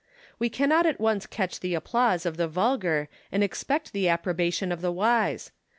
[0.39, 4.81] We cannot at once catch the applause of the vulgar and expect the approbation of
[4.81, 5.51] the wise.